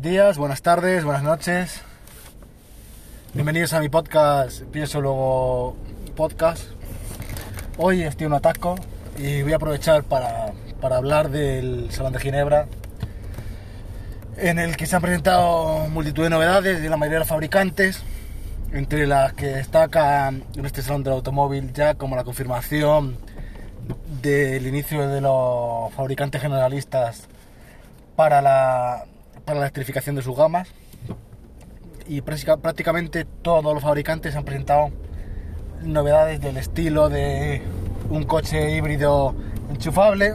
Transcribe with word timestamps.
Días, 0.00 0.38
buenas 0.38 0.62
tardes, 0.62 1.04
buenas 1.04 1.22
noches. 1.22 1.82
Bienvenidos 3.34 3.74
a 3.74 3.80
mi 3.80 3.90
podcast, 3.90 4.62
pienso 4.72 5.02
luego 5.02 5.76
podcast. 6.16 6.64
Hoy 7.76 8.04
estoy 8.04 8.24
en 8.24 8.32
un 8.32 8.38
atasco 8.38 8.76
y 9.18 9.42
voy 9.42 9.52
a 9.52 9.56
aprovechar 9.56 10.04
para, 10.04 10.52
para 10.80 10.96
hablar 10.96 11.28
del 11.28 11.90
Salón 11.90 12.14
de 12.14 12.18
Ginebra, 12.18 12.66
en 14.38 14.58
el 14.58 14.78
que 14.78 14.86
se 14.86 14.96
han 14.96 15.02
presentado 15.02 15.86
multitud 15.88 16.22
de 16.22 16.30
novedades 16.30 16.80
de 16.80 16.88
la 16.88 16.96
mayoría 16.96 17.16
de 17.16 17.20
los 17.20 17.28
fabricantes, 17.28 18.02
entre 18.72 19.06
las 19.06 19.34
que 19.34 19.48
destacan 19.48 20.44
en 20.56 20.64
este 20.64 20.80
Salón 20.80 21.02
del 21.02 21.12
Automóvil 21.12 21.74
ya 21.74 21.92
como 21.92 22.16
la 22.16 22.24
confirmación 22.24 23.18
del 24.22 24.66
inicio 24.66 25.06
de 25.06 25.20
los 25.20 25.92
fabricantes 25.92 26.40
generalistas 26.40 27.28
para 28.16 28.40
la, 28.40 29.04
la 29.54 29.60
electrificación 29.62 30.16
de 30.16 30.22
sus 30.22 30.36
gamas 30.36 30.68
y 32.06 32.22
prácticamente 32.22 33.24
todos 33.24 33.72
los 33.72 33.82
fabricantes 33.82 34.34
han 34.34 34.44
presentado 34.44 34.90
novedades 35.82 36.40
del 36.40 36.56
estilo 36.56 37.08
de 37.08 37.62
un 38.10 38.24
coche 38.24 38.76
híbrido 38.76 39.34
enchufable 39.70 40.34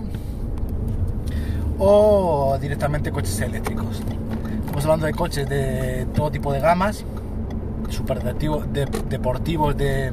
o 1.77 2.57
directamente 2.61 3.11
coches 3.11 3.39
eléctricos. 3.41 4.01
Estamos 4.59 4.83
hablando 4.85 5.05
de 5.05 5.13
coches 5.13 5.49
de 5.49 6.07
todo 6.15 6.31
tipo 6.31 6.53
de 6.53 6.61
gamas, 6.61 7.03
super 7.89 8.21
deportivos 8.23 9.75
de 9.77 10.11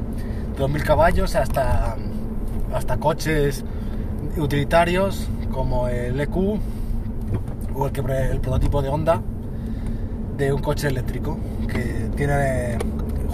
2000 0.59 0.85
caballos 0.85 1.35
hasta, 1.37 1.97
hasta 2.75 2.97
coches 2.99 3.65
utilitarios 4.37 5.29
como 5.53 5.89
el 5.89 6.21
EQ 6.21 6.59
o 7.75 7.87
el, 7.87 7.93
que, 7.93 8.01
el 8.01 8.41
prototipo 8.41 8.83
de 8.83 8.89
Honda 8.89 9.21
de 10.37 10.53
un 10.53 10.61
coche 10.63 10.89
eléctrico 10.89 11.39
que 11.69 12.11
tiene 12.17 12.79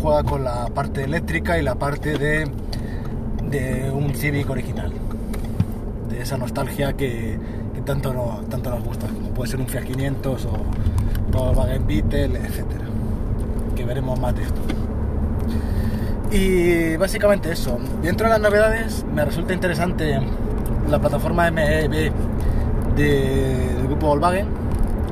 juega 0.01 0.23
con 0.23 0.45
la 0.45 0.67
parte 0.69 1.05
eléctrica 1.05 1.59
y 1.59 1.63
la 1.63 1.75
parte 1.75 2.19
de, 2.19 2.49
de 3.51 3.91
un 3.91 4.15
Civic 4.15 4.49
original. 4.51 4.93
De 6.09 6.23
esa 6.23 6.37
nostalgia 6.37 6.93
que, 6.95 7.39
tanto, 7.85 8.13
no, 8.13 8.41
tanto 8.51 8.71
nos 8.71 8.85
gusta 8.85 9.07
como 9.07 9.31
puede 9.31 9.51
ser 9.51 9.61
un 9.61 9.67
Fiat 9.67 9.85
500 9.85 10.45
o 10.47 10.51
Volkswagen 11.33 11.87
Beetle 11.87 12.39
etcétera 12.39 12.85
que 13.75 13.85
veremos 13.85 14.19
más 14.19 14.35
de 14.35 14.43
esto. 14.43 14.61
Y 16.31 16.97
básicamente 16.97 17.53
eso. 17.53 17.79
Dentro 18.03 18.27
de 18.27 18.33
las 18.33 18.41
novedades 18.41 19.05
me 19.15 19.25
resulta 19.25 19.55
interesante 19.55 20.21
la 20.89 20.99
plataforma 20.99 21.51
Del 22.99 23.87
grupo 23.87 24.09
Volkswagen, 24.09 24.49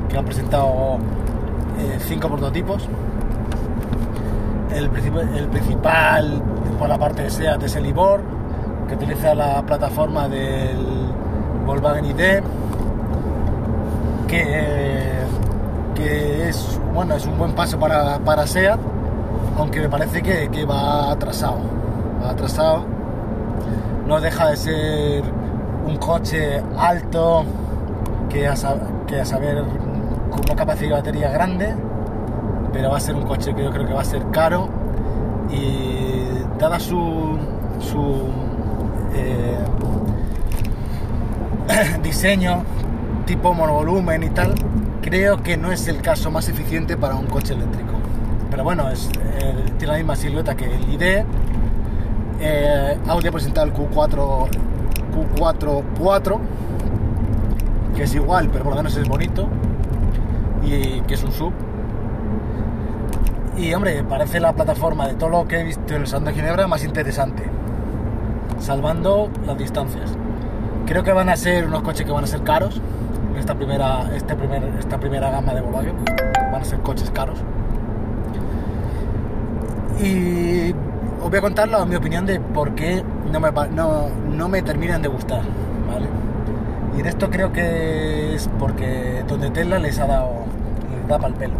que 0.08 0.18
han 0.18 0.24
presentado 0.24 0.98
eh, 1.78 1.98
cinco 2.00 2.28
prototipos. 2.28 2.88
El, 4.74 4.86
el, 4.86 5.48
principal 5.48 6.42
por 6.80 6.88
la 6.88 6.98
parte 6.98 7.22
de 7.22 7.30
SEAT 7.30 7.62
es 7.62 7.76
el 7.76 7.86
Ibor, 7.86 8.22
que 8.88 8.96
utiliza 8.96 9.36
la 9.36 9.62
plataforma 9.62 10.28
del 10.28 10.76
Volkswagen 11.64 12.06
ID, 12.06 12.42
que, 14.26 15.12
que 15.94 16.48
es, 16.48 16.80
bueno, 16.92 17.14
es 17.14 17.24
un 17.24 17.38
buen 17.38 17.52
paso 17.52 17.78
para, 17.78 18.18
para 18.18 18.48
SEAT, 18.48 18.80
aunque 19.58 19.80
me 19.80 19.88
parece 19.88 20.22
que, 20.22 20.48
que 20.48 20.64
va 20.64 21.12
atrasado. 21.12 21.60
Va 22.20 22.30
atrasado. 22.30 22.84
No 24.08 24.20
deja 24.20 24.48
de 24.50 24.56
ser 24.56 25.22
un 25.86 25.96
coche 25.98 26.60
alto, 26.76 27.44
que 28.28 28.46
a, 28.46 28.56
saber 28.56 29.64
con 30.30 30.40
una 30.40 30.56
capacidad 30.56 30.88
de 30.88 30.94
batería 30.94 31.30
grande, 31.30 31.74
pero 32.72 32.90
va 32.90 32.96
a 32.96 33.00
ser 33.00 33.14
un 33.14 33.22
coche 33.22 33.54
que 33.54 33.62
yo 33.62 33.70
creo 33.70 33.86
que 33.86 33.94
va 33.94 34.00
a 34.00 34.04
ser 34.04 34.22
caro 34.30 34.68
y 35.50 36.24
dada 36.58 36.78
su, 36.80 37.38
su 37.80 38.28
eh, 39.14 39.58
diseño 42.02 42.62
tipo 43.26 43.52
monovolumen 43.52 44.22
y 44.22 44.30
tal, 44.30 44.54
creo 45.02 45.42
que 45.42 45.56
no 45.56 45.72
es 45.72 45.88
el 45.88 46.00
caso 46.00 46.30
más 46.30 46.48
eficiente 46.48 46.96
para 46.96 47.16
un 47.16 47.26
coche 47.26 47.54
eléctrico. 47.54 47.92
Pero 48.50 48.64
bueno, 48.64 48.88
es, 48.90 49.10
tiene 49.78 49.92
la 49.92 49.98
misma 49.98 50.16
silueta 50.16 50.54
que 50.54 50.64
el 50.64 50.88
ID. 50.88 51.24
Eh, 52.40 52.98
Audi 53.08 53.28
ha 53.28 53.32
presentado 53.32 53.66
el 53.66 53.72
Q4 53.72 54.48
Q4 55.36 55.82
4 55.98 56.40
que 57.96 58.02
es 58.02 58.14
igual, 58.14 58.48
pero 58.52 58.64
por 58.64 58.74
lo 58.74 58.76
menos 58.76 58.96
es 58.96 59.08
bonito 59.08 59.48
y 60.62 61.00
que 61.02 61.14
es 61.14 61.24
un 61.24 61.32
sub. 61.32 61.52
Y 63.56 63.72
hombre, 63.72 64.04
parece 64.04 64.38
la 64.38 64.52
plataforma 64.52 65.08
de 65.08 65.14
todo 65.14 65.30
lo 65.30 65.48
que 65.48 65.60
he 65.60 65.64
visto 65.64 65.94
en 65.94 66.02
el 66.02 66.06
Salón 66.06 66.26
de 66.26 66.34
Ginebra 66.34 66.66
más 66.66 66.84
interesante, 66.84 67.42
salvando 68.60 69.30
las 69.46 69.56
distancias. 69.56 70.10
Creo 70.84 71.02
que 71.02 71.12
van 71.12 71.30
a 71.30 71.36
ser 71.36 71.66
unos 71.66 71.82
coches 71.82 72.04
que 72.04 72.12
van 72.12 72.24
a 72.24 72.26
ser 72.26 72.42
caros, 72.42 72.80
esta 73.38 73.54
primera, 73.54 74.10
este 74.14 74.36
primer, 74.36 74.62
esta 74.78 74.98
primera 74.98 75.30
gama 75.30 75.54
de 75.54 75.62
Volkswagen, 75.62 75.96
van 76.52 76.60
a 76.60 76.64
ser 76.64 76.80
coches 76.80 77.10
caros. 77.10 77.38
Y 80.02 80.72
os 81.22 81.30
voy 81.30 81.38
a 81.38 81.40
contar 81.40 81.86
mi 81.86 81.96
opinión 81.96 82.26
de 82.26 82.40
por 82.40 82.74
qué 82.74 83.02
no 83.32 83.40
me, 83.40 83.50
no, 83.70 84.08
no 84.30 84.48
me 84.48 84.60
terminan 84.60 85.00
de 85.00 85.08
gustar, 85.08 85.40
¿vale? 85.88 86.25
Y 86.96 87.00
en 87.00 87.06
esto 87.06 87.28
creo 87.30 87.52
que 87.52 88.34
es 88.34 88.48
porque 88.58 89.22
donde 89.28 89.50
Tesla 89.50 89.78
les 89.78 89.98
ha 89.98 90.06
dado, 90.06 90.32
les 90.98 91.06
da 91.08 91.16
para 91.16 91.28
el 91.28 91.34
pelo. 91.34 91.54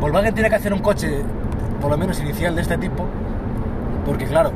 Volkswagen 0.00 0.34
tiene 0.34 0.50
que 0.50 0.56
hacer 0.56 0.72
un 0.74 0.80
coche, 0.80 1.22
por 1.80 1.90
lo 1.90 1.96
menos 1.96 2.20
inicial 2.20 2.54
de 2.54 2.62
este 2.62 2.76
tipo, 2.76 3.06
porque 4.04 4.26
claro, 4.26 4.52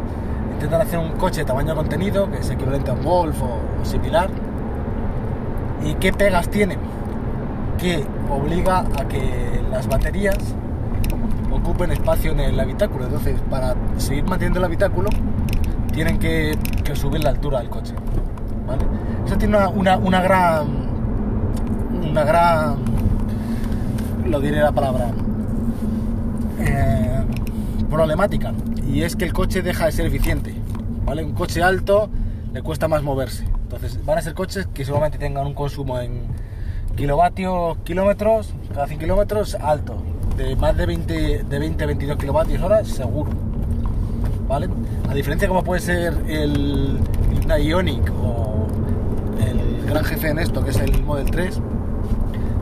intentan 0.52 0.82
hacer 0.82 0.98
un 0.98 1.12
coche 1.12 1.40
de 1.40 1.46
tamaño 1.46 1.74
contenido, 1.74 2.30
que 2.30 2.38
es 2.38 2.50
equivalente 2.50 2.90
a 2.90 2.94
un 2.94 3.02
Golf 3.02 3.42
o, 3.42 3.84
similar. 3.84 4.28
¿Y 5.82 5.94
qué 5.94 6.12
pegas 6.12 6.50
tiene? 6.50 6.76
Que 7.78 8.04
obliga 8.28 8.80
a 8.80 9.08
que 9.08 9.62
las 9.70 9.88
baterías 9.88 10.36
ocupen 11.50 11.90
espacio 11.90 12.32
en 12.32 12.40
el 12.40 12.60
habitáculo. 12.60 13.06
Entonces, 13.06 13.40
para 13.48 13.74
seguir 13.96 14.24
manteniendo 14.24 14.58
el 14.58 14.66
habitáculo, 14.66 15.08
tienen 15.92 16.18
que, 16.18 16.56
que 16.84 16.94
subir 16.94 17.24
la 17.24 17.30
altura 17.30 17.60
del 17.60 17.70
coche. 17.70 17.94
Eso 19.26 19.36
tiene 19.36 19.56
una, 19.56 19.96
una, 19.96 20.20
gran. 20.20 20.66
Una 22.10 22.24
gran. 22.24 22.76
Lo 24.26 24.40
diré 24.40 24.60
la 24.60 24.72
palabra. 24.72 25.10
Eh, 26.58 27.24
problemática. 27.88 28.52
Y 28.86 29.02
es 29.02 29.16
que 29.16 29.24
el 29.24 29.32
coche 29.32 29.62
deja 29.62 29.86
de 29.86 29.92
ser 29.92 30.06
eficiente. 30.06 30.54
¿Vale? 31.04 31.24
Un 31.24 31.32
coche 31.32 31.62
alto 31.62 32.10
le 32.52 32.62
cuesta 32.62 32.88
más 32.88 33.02
moverse. 33.02 33.44
Entonces 33.62 34.04
van 34.04 34.18
a 34.18 34.22
ser 34.22 34.34
coches 34.34 34.66
que 34.74 34.84
seguramente 34.84 35.18
tengan 35.18 35.46
un 35.46 35.54
consumo 35.54 36.00
en 36.00 36.22
kilovatios, 36.96 37.78
kilómetros, 37.84 38.52
cada 38.74 38.86
100 38.86 38.98
kilómetros 38.98 39.54
alto. 39.54 40.02
De 40.36 40.56
más 40.56 40.76
de 40.76 40.86
20, 40.86 41.44
de 41.44 41.58
20 41.58 41.86
22 41.86 42.18
kilovatios 42.18 42.62
hora 42.62 42.84
seguro. 42.84 43.30
¿Vale? 44.48 44.68
A 45.08 45.14
diferencia 45.14 45.46
como 45.46 45.62
puede 45.62 45.80
ser 45.80 46.14
el, 46.28 46.98
el 47.48 47.64
Ionic 47.64 48.10
o 48.10 48.39
gran 49.90 50.04
jefe 50.04 50.28
en 50.28 50.38
esto, 50.38 50.62
que 50.62 50.70
es 50.70 50.78
el 50.78 51.02
Model 51.02 51.30
3, 51.30 51.60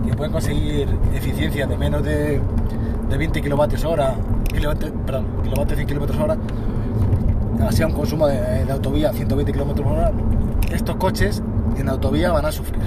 que 0.09 0.17
pueden 0.17 0.33
conseguir 0.33 0.89
eficiencia 1.15 1.67
de 1.67 1.77
menos 1.77 2.03
de, 2.03 2.41
de 3.09 3.17
20 3.19 3.43
kilovatios 3.43 3.85
hora, 3.85 4.15
perdón, 5.05 5.27
kilovatios 5.43 5.77
100 5.77 5.87
kilómetros 5.87 6.19
hora, 6.19 6.39
así 7.67 7.83
a 7.83 7.87
un 7.87 7.93
consumo 7.93 8.27
de, 8.27 8.67
autovía 8.73 9.13
120 9.13 9.53
kilómetros 9.53 9.87
hora, 9.87 10.11
estos 10.73 10.97
coches 10.97 11.43
en 11.77 11.89
autovía 11.91 12.33
van 12.33 12.47
a 12.47 12.53
sufrir. 12.53 12.81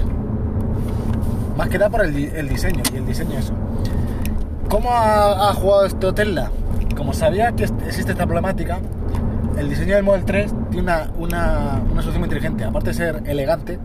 Más 1.56 1.68
que 1.68 1.78
nada 1.78 1.90
por 1.90 2.04
el, 2.04 2.12
diseño, 2.48 2.82
y 2.92 2.96
el 2.96 3.06
diseño 3.06 3.38
eso. 3.38 3.52
¿Cómo 4.68 4.90
ha, 4.90 5.52
jugado 5.54 5.86
esto 5.86 6.12
Tesla? 6.12 6.50
Como 6.96 7.12
sabía 7.12 7.52
que 7.52 7.64
existe 7.64 8.10
esta 8.12 8.24
problemática, 8.26 8.80
el 9.56 9.68
diseño 9.68 9.94
del 9.94 10.02
Model 10.02 10.24
3 10.24 10.54
tiene 10.70 10.82
una, 10.82 11.10
una, 11.16 11.82
una, 11.84 12.00
solución 12.00 12.20
muy 12.20 12.26
inteligente. 12.26 12.64
Aparte 12.64 12.90
de 12.90 12.94
ser 12.94 13.22
elegante, 13.26 13.78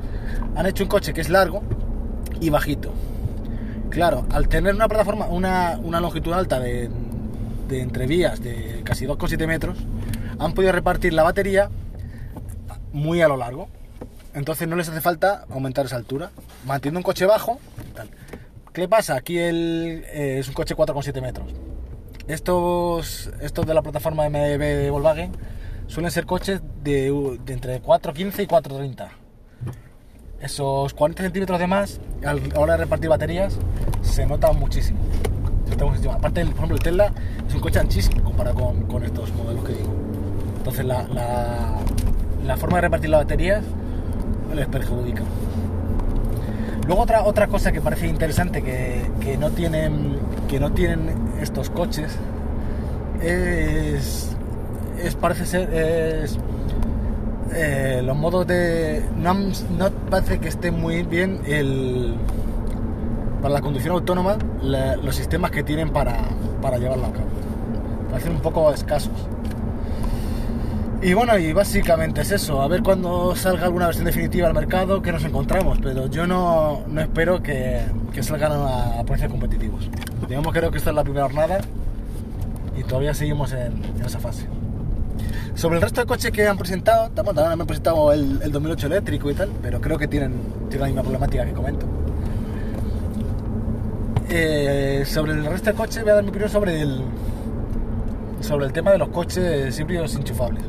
han 0.57 0.65
hecho 0.65 0.83
un 0.83 0.89
coche 0.89 1.13
que 1.13 1.21
es 1.21 1.29
largo 1.29 1.61
y 2.41 2.49
bajito. 2.49 2.91
Claro, 3.89 4.25
al 4.31 4.47
tener 4.47 4.73
una 4.73 4.87
plataforma, 4.87 5.27
una, 5.27 5.79
una 5.81 6.01
longitud 6.01 6.33
alta 6.33 6.59
de, 6.59 6.89
de 7.67 7.81
entrevías 7.81 8.41
de 8.41 8.81
casi 8.83 9.05
2,7 9.05 9.47
metros, 9.47 9.77
han 10.39 10.53
podido 10.53 10.71
repartir 10.71 11.13
la 11.13 11.23
batería 11.23 11.69
muy 12.91 13.21
a 13.21 13.27
lo 13.27 13.37
largo. 13.37 13.69
Entonces 14.33 14.67
no 14.67 14.75
les 14.75 14.89
hace 14.89 14.99
falta 14.99 15.45
aumentar 15.49 15.85
esa 15.85 15.95
altura. 15.95 16.31
Manteniendo 16.65 16.99
un 16.99 17.03
coche 17.03 17.25
bajo. 17.25 17.59
¿Qué 18.73 18.87
pasa? 18.87 19.15
Aquí 19.15 19.37
eh, 19.37 20.39
es 20.39 20.47
un 20.47 20.53
coche 20.53 20.75
4,7 20.75 21.21
metros. 21.21 21.53
Estos, 22.27 23.31
estos 23.41 23.65
de 23.65 23.73
la 23.73 23.81
plataforma 23.81 24.27
MB 24.27 24.59
de 24.59 24.89
Volkswagen 24.89 25.31
suelen 25.87 26.11
ser 26.11 26.25
coches 26.25 26.61
de, 26.83 27.07
entre 27.47 27.81
4.15 27.81 28.43
y 28.43 28.47
4.30. 28.47 29.09
esos 30.41 30.93
40 30.93 31.23
centímetros 31.23 31.59
de 31.59 31.67
más 31.67 31.99
a 32.25 32.33
la 32.33 32.59
hora 32.59 32.73
de 32.73 32.83
repartir 32.83 33.09
baterías 33.09 33.57
se 34.01 34.25
nota 34.25 34.51
muchísimo. 34.51 34.99
Aparte, 36.11 36.45
por 36.45 36.55
ejemplo, 36.55 36.75
el 36.75 36.81
Tesla 36.81 37.11
es 37.47 37.53
un 37.53 37.61
coche 37.61 37.79
anchísimo 37.79 38.23
comparado 38.23 38.73
con, 38.87 39.03
estos 39.03 39.33
modelos 39.33 39.63
que 39.65 39.73
digo. 39.73 39.93
Entonces 40.57 40.85
la, 40.85 41.03
la, 42.45 42.57
forma 42.57 42.77
de 42.77 42.81
repartir 42.81 43.09
las 43.09 43.21
baterías 43.21 43.63
les 44.55 44.67
perjudica. 44.67 45.23
Luego 46.85 47.01
otra, 47.01 47.23
otra 47.25 47.47
cosa 47.47 47.71
que 47.71 47.81
parece 47.81 48.07
interesante 48.07 48.63
que, 48.63 49.37
no 49.37 49.51
tienen, 49.51 50.17
que 50.47 50.59
no 50.59 50.71
tienen 50.71 51.09
estos 51.41 51.69
coches 51.69 52.15
es, 53.21 54.35
es 55.03 55.15
parece 55.15 55.45
ser 55.45 55.73
es, 55.73 56.39
eh, 57.53 58.01
los 58.03 58.15
modos 58.15 58.47
de 58.47 59.03
no, 59.17 59.33
no, 59.33 59.91
parece 60.09 60.39
que 60.39 60.47
esté 60.47 60.71
muy 60.71 61.03
bien 61.03 61.41
el 61.45 62.15
para 63.41 63.53
la 63.53 63.61
conducción 63.61 63.93
autónoma 63.93 64.37
los 64.61 65.15
sistemas 65.15 65.51
que 65.51 65.63
tienen 65.63 65.91
para, 65.91 66.17
para 66.61 66.77
llevarla 66.77 67.07
a 67.07 67.11
cabo 67.11 67.27
parecen 68.09 68.33
un 68.33 68.41
poco 68.41 68.71
escasos 68.73 69.27
y 71.01 71.13
bueno, 71.13 71.37
y 71.37 71.53
básicamente 71.53 72.21
es 72.21 72.31
eso, 72.31 72.59
a 72.59 72.67
ver 72.67 72.81
cuando 72.81 73.35
salga 73.35 73.65
alguna 73.65 73.85
versión 73.85 74.05
definitiva 74.05 74.47
al 74.47 74.55
mercado 74.55 74.99
que 75.01 75.11
nos 75.11 75.23
encontramos, 75.23 75.77
pero 75.81 76.07
yo 76.07 76.25
no, 76.25 76.81
no 76.87 77.01
espero 77.01 77.43
que, 77.43 77.81
que, 78.11 78.23
salgan 78.23 78.51
a, 78.53 79.03
precios 79.05 79.29
competitivos. 79.29 79.89
Digamos 80.27 80.51
creo 80.51 80.71
que 80.71 80.79
esta 80.79 80.89
es 80.89 80.95
la 80.95 81.03
primera 81.03 81.25
jornada 81.25 81.59
y 82.75 82.83
todavía 82.83 83.13
seguimos 83.13 83.53
en, 83.53 83.79
esa 84.03 84.19
fase. 84.19 84.47
Sobre 85.57 85.77
el 85.77 85.81
resto 85.81 86.01
de 86.01 86.07
coches 86.07 86.31
que 86.31 86.47
han 86.47 86.57
presentado, 86.57 87.09
también 87.09 87.39
han 87.39 87.57
presentado 87.65 88.13
el, 88.13 88.39
el, 88.43 88.51
2008 88.51 88.87
eléctrico 88.87 89.31
y 89.31 89.33
tal, 89.33 89.49
pero 89.61 89.81
creo 89.81 89.97
que 89.97 90.07
tienen, 90.07 90.33
tienen 90.69 90.81
la 90.81 90.85
misma 90.87 91.01
problemática 91.01 91.45
que 91.45 91.51
comento. 91.51 91.85
Eh, 94.29 95.03
sobre 95.05 95.33
el 95.33 95.43
resto 95.45 95.71
de 95.71 95.75
coches 95.75 96.03
voy 96.03 96.11
a 96.11 96.15
dar 96.15 96.23
mi 96.23 96.29
opinión 96.29 96.49
sobre 96.49 96.81
el, 96.81 97.01
sobre 98.39 98.67
el 98.67 98.71
tema 98.71 98.91
de 98.91 98.99
los 98.99 99.09
coches 99.09 99.79
híbridos 99.79 100.15
enchufables 100.15 100.63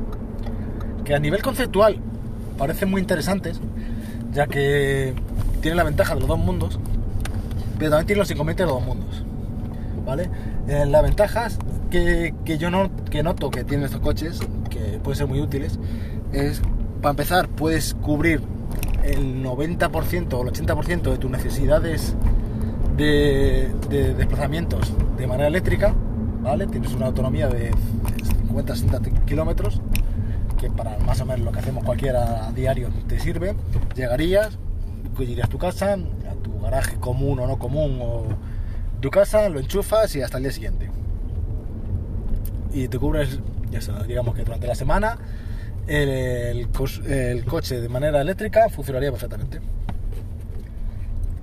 que 1.09 1.15
a 1.15 1.19
nivel 1.19 1.43
conceptual 1.43 1.97
parecen 2.59 2.91
muy 2.91 3.01
interesantes, 3.01 3.59
ya 4.31 4.47
que 4.47 5.15
tienen 5.63 5.79
la 5.79 5.85
ventaja 5.85 6.15
de 6.15 6.21
los 6.21 6.29
dos 6.29 6.39
mundos, 6.39 6.79
pero 7.79 7.93
también 7.93 8.07
tienen 8.07 8.21
los 8.21 8.31
inconvenientes 8.31 8.67
de 8.67 8.73
los 8.73 8.81
dos 8.81 8.87
mundos. 8.87 9.25
¿Vale? 10.05 10.29
Eh, 10.69 10.85
las 10.87 11.03
ventajas 11.03 11.59
que, 11.91 12.35
yo 12.59 12.71
no, 12.71 12.91
que 13.11 13.23
noto 13.23 13.51
que 13.51 13.65
tienen 13.65 13.87
estos 13.87 14.03
coches, 14.03 14.39
que 14.39 14.58
pueden 14.99 15.19
ser 15.19 15.27
muy 15.27 15.41
útiles, 15.41 15.79
es, 16.33 16.63
para 17.01 17.11
empezar, 17.11 17.49
puedes 17.49 17.95
cubrir 17.95 18.43
el 19.05 19.43
90% 19.43 20.33
o 20.35 20.43
el 20.43 20.53
80% 20.53 21.03
de 21.03 21.19
tus 21.19 21.31
necesidades 21.31 22.15
de, 22.97 23.71
de, 23.89 24.15
desplazamientos 24.15 24.93
de 25.17 25.27
manera 25.27 25.49
eléctrica, 25.49 25.95
¿vale? 26.43 26.67
Tienes 26.67 26.93
una 26.95 27.07
autonomía 27.07 27.49
de 27.49 27.71
50-60 28.51 29.25
kilómetros 29.25 29.81
que 30.59 30.71
para 30.71 30.99
más 30.99 31.21
o 31.21 31.27
menos 31.27 31.45
lo 31.45 31.53
que 31.53 31.61
hacemos 31.61 31.85
cualquiera 31.85 32.49
a 32.49 32.53
diario 32.53 32.89
te 33.07 33.21
sirve, 33.21 33.55
llegarías, 33.95 34.59
irías 35.19 35.49
tu 35.49 35.59
casa, 35.59 35.95
a 35.95 36.35
tu 36.43 36.61
garaje 36.61 36.97
común 36.97 37.39
o 37.41 37.47
no 37.47 37.59
común, 37.59 37.99
o 38.03 38.25
tu 39.01 39.11
casa, 39.11 39.49
lo 39.49 39.61
enchufas 39.61 40.15
y 40.17 40.23
hasta 40.23 40.39
el 40.39 40.45
día 40.45 40.53
siguiente. 40.53 40.91
Y 42.73 42.89
te 42.89 42.99
cubres, 42.99 43.41
digamos 44.07 44.35
que 44.35 44.45
durante 44.45 44.67
la 44.67 44.75
semana 44.75 45.19
el, 45.87 46.69
coche 46.71 47.81
de 47.81 47.89
manera 47.89 48.21
eléctrica 48.21 48.69
funcionaría 48.69 49.11
perfectamente. 49.11 49.61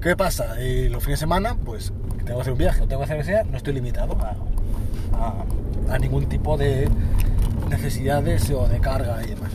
¿Qué 0.02 0.16
pasa? 0.16 0.62
Y 0.62 0.90
los 0.90 1.04
fines 1.04 1.20
de 1.20 1.24
semana, 1.24 1.56
pues 1.56 1.92
tengo 2.26 2.38
que 2.38 2.42
hacer 2.42 2.54
un 2.54 2.60
viaje 2.60 2.82
o 2.84 2.88
tengo 2.88 3.04
que 3.04 3.12
hacer 3.12 3.26
que 3.26 3.52
no 3.52 3.58
estoy 3.58 3.74
limitado 3.74 4.16
a 5.90 5.98
ningún 5.98 6.28
tipo 6.28 6.58
de 6.58 6.88
necesidades 7.70 8.50
o 8.52 8.68
de 8.68 8.80
carga 8.80 9.24
y 9.24 9.30
demás. 9.30 9.52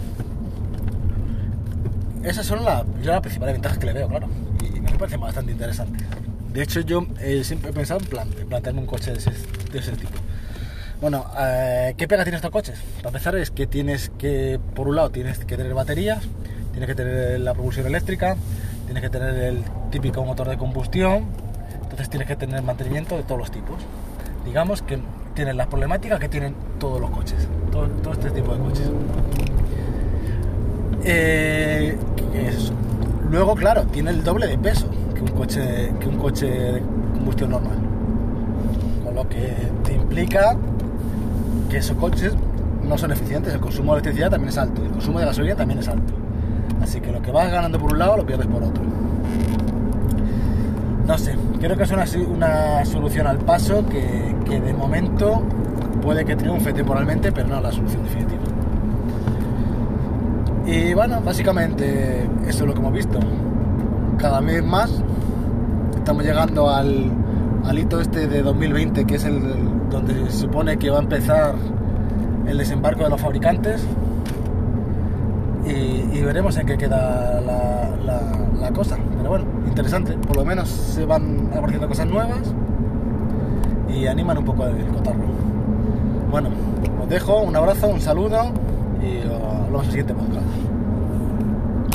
Esas 2.23 2.45
son 2.45 2.65
las 2.65 2.85
principales 3.21 3.55
ventajas 3.55 3.79
que 3.79 3.87
le 3.87 3.93
veo, 3.95 4.09
claro. 4.09 4.29
Y 4.63 4.81
me 4.81 4.91
parece 4.99 5.17
bastante 5.17 5.53
interesante. 5.53 6.05
De 6.53 6.63
hecho, 6.63 6.81
yo 6.81 7.07
eh, 7.21 7.43
siempre 7.45 7.71
he 7.71 7.73
pensado 7.73 8.01
en, 8.01 8.07
plan, 8.07 8.29
plantearme 8.49 8.81
un 8.81 8.87
coche 8.87 9.13
de 9.13 9.19
ese, 9.19 9.93
tipo. 9.93 10.19
Bueno, 11.01 11.25
eh, 11.39 11.95
¿qué 11.97 12.07
pega 12.07 12.25
tiene 12.25 12.37
estos 12.37 12.51
coches? 12.51 12.79
Para 12.97 13.09
empezar 13.09 13.35
es 13.37 13.51
que 13.51 13.67
tienes 13.67 14.11
que, 14.19 14.61
por 14.75 14.87
un 14.87 14.97
lado, 14.97 15.11
tienes 15.11 15.39
que 15.39 15.57
tener 15.57 15.73
baterías, 15.73 16.23
tienes 16.73 16.89
que 16.89 16.95
tener 16.95 17.41
la 17.41 17.55
propulsión 17.55 17.87
eléctrica, 17.87 18.37
tienes 18.85 19.03
que 19.03 19.09
tener 19.09 19.35
el 19.35 19.65
típico 19.91 20.23
motor 20.25 20.49
de 20.49 20.59
combustión, 20.59 21.25
entonces 21.83 22.11
tienes 22.11 22.29
que 22.29 22.37
tener 22.37 22.63
mantenimiento 22.63 23.17
de 23.17 23.23
todos 23.23 23.39
los 23.39 23.51
tipos. 23.51 23.77
Digamos 24.45 24.83
que 24.83 24.99
tienen 25.35 25.57
las 25.57 25.69
problemáticas 25.69 26.21
que 26.21 26.29
tienen 26.29 26.55
todos 26.79 27.01
los 27.01 27.11
coches, 27.11 27.49
todo, 27.73 28.13
este 28.13 28.31
tipo 28.31 28.53
de 28.53 28.61
coches. 28.61 28.91
Eh, 31.03 31.97
Luego, 33.31 33.55
claro, 33.55 33.85
tiene 33.85 34.11
el 34.11 34.25
doble 34.25 34.49
de 34.49 34.59
peso 34.59 34.91
que 35.15 35.21
un 35.21 35.29
coche, 35.29 35.93
que 36.01 36.09
un 36.09 36.19
coche 36.19 36.47
de 36.47 36.81
combustión 37.15 37.51
normal. 37.51 37.79
Con 39.05 39.15
lo 39.15 39.29
que 39.29 39.55
te 39.85 39.95
implica 39.95 40.57
que 41.71 41.79
esos 41.79 41.97
coches 41.97 42.35
no 42.87 42.99
son 42.99 43.13
eficientes, 43.13 43.55
el 43.55 43.61
consumo 43.61 43.93
de 43.95 44.01
electricidad 44.01 44.31
también 44.31 44.49
es 44.51 44.59
alto, 44.59 44.83
el 44.83 44.91
consumo 44.91 45.21
de 45.21 45.27
gasolina 45.27 45.57
también 45.57 45.79
es 45.79 45.89
alto. 45.89 46.13
Así 46.83 47.01
que 47.01 47.13
lo 47.13 47.23
que 47.23 47.31
vas 47.31 47.51
ganando 47.51 47.79
por 47.79 47.93
un 47.93 47.99
lado 47.99 48.17
lo 48.17 48.27
pierdes 48.27 48.47
por 48.47 48.63
otro. 48.63 48.83
No 51.07 51.19
sé, 51.19 51.37
creo 51.61 51.77
que 51.77 51.85
es 51.85 51.91
una, 51.91 52.85
solución 52.85 53.27
al 53.27 53.39
paso 53.39 53.85
que, 53.87 54.35
que 54.45 54.61
de 54.61 54.73
momento 54.73 55.43
puede 56.03 56.25
que 56.25 56.37
triunfe 56.37 56.73
temporalmente, 56.73 57.33
pero 57.33 57.49
no 57.49 57.61
la 57.61 57.73
solución 57.73 58.03
definitiva. 58.03 58.41
Y 60.67 60.95
bueno, 60.95 61.21
básicamente 61.21 62.29
eso 62.47 62.61
es 62.65 62.67
lo 62.67 62.75
que 62.75 62.81
hemos 62.81 62.93
visto. 62.93 63.19
Cada 64.19 64.41
mes 64.41 64.65
más 64.65 64.91
estamos 65.97 66.25
llegando 66.25 66.71
al, 66.71 67.11
al 67.65 67.79
hito 67.79 68.01
este 68.01 68.27
de 68.27 68.43
2020, 68.43 69.05
que 69.05 69.15
es 69.17 69.25
el 69.25 69.70
donde 69.91 70.15
se 70.31 70.39
supone 70.39 70.77
que 70.79 70.91
va 70.91 70.99
a 70.99 71.03
empezar 71.03 71.55
el 72.47 72.59
desembarco 72.59 73.05
de 73.05 73.11
los 73.11 73.21
fabricantes. 73.21 73.85
Y, 75.67 76.23
veremos 76.23 76.57
en 76.57 76.67
qué 76.67 76.77
queda 76.77 77.41
la, 77.41 78.71
cosa. 78.73 78.97
Pero 79.17 79.31
bueno, 79.31 79.45
interesante. 79.67 80.13
Por 80.13 80.37
lo 80.37 80.45
menos 80.45 80.69
se 80.69 81.05
van 81.05 81.49
apareciendo 81.49 81.89
cosas 81.89 82.07
nuevas 82.07 82.55
y 83.89 84.07
animan 84.07 84.39
un 84.39 84.45
poco 84.45 84.63
a 84.65 84.71
contarlo. 84.71 85.25
Bueno, 86.31 86.51
os 87.03 87.09
dejo, 87.09 87.41
un 87.41 87.57
abrazo, 87.57 87.89
un 87.89 88.01
saludo 88.01 88.53
y 89.03 89.27
os 89.27 89.67
vemos 89.67 89.85
en 89.87 89.91
siguiente 89.91 90.15
podcast. 90.15 90.70